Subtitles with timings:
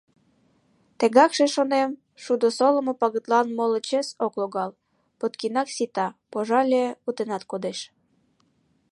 [0.99, 1.91] Тегакше, шонем,
[2.23, 4.71] шудо солымо пагытлан моло чес ок логал,
[5.19, 7.79] подкиндак сита; пожале, утенат кодеш.